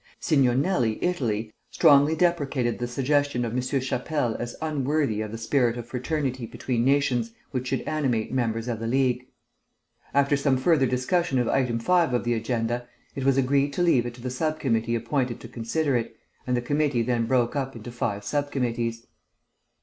[0.19, 3.61] "Signor Nelli (Italy) strongly deprecated the suggestion of M.
[3.61, 8.79] Chapelle as unworthy of the spirit of fraternity between nations which should animate members of
[8.79, 9.27] the League.
[10.11, 14.07] "After some further discussion of Item 5 of the agenda, it was agreed to leave
[14.07, 16.15] it to the sub committee appointed to consider it,
[16.47, 19.05] and the committee then broke up into five sub committees."